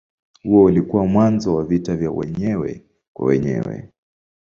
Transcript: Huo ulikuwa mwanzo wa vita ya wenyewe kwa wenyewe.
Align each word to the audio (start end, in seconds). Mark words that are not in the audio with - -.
Huo 0.43 0.63
ulikuwa 0.63 1.05
mwanzo 1.05 1.55
wa 1.55 1.63
vita 1.63 1.93
ya 1.93 2.11
wenyewe 2.11 2.83
kwa 3.13 3.27
wenyewe. 3.27 3.89